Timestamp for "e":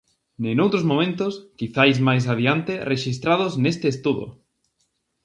0.49-0.51